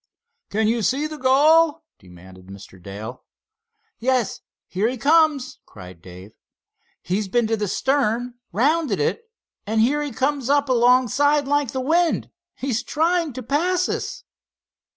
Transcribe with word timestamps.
"Can 0.49 0.67
you 0.67 0.81
see 0.81 1.05
the 1.05 1.19
gull?" 1.19 1.83
demanded 1.99 2.47
Mr. 2.47 2.81
Dale. 2.81 3.23
"Yes, 3.99 4.41
here 4.67 4.87
he 4.89 4.97
comes!" 4.97 5.59
cried 5.67 6.01
Dave. 6.01 6.33
"He's 7.03 7.27
been 7.27 7.45
to 7.45 7.55
the 7.55 7.67
stern, 7.67 8.33
rounded 8.51 8.99
it, 8.99 9.25
and 9.67 9.79
here 9.79 10.01
he 10.01 10.11
comes 10.11 10.49
up 10.49 10.69
alongside 10.69 11.47
like 11.47 11.69
the 11.71 11.81
wind. 11.81 12.31
He's 12.55 12.81
trying 12.81 13.33
to 13.33 13.43
pass 13.43 13.87
us!" 13.87 14.23